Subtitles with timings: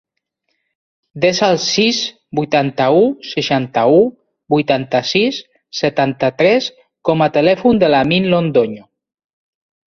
[1.25, 1.99] Desa el sis,
[2.39, 3.99] vuitanta-u, seixanta-u,
[4.55, 5.43] vuitanta-sis,
[5.81, 6.71] setanta-tres
[7.11, 8.89] com a telèfon de l'Amin Londoño.